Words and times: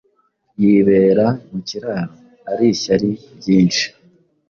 Yibera 0.61 1.27
mu 1.49 1.59
kiraro 1.67 2.13
Ari 2.51 2.65
ishyari 2.75 3.09
ryinshi 3.37 3.85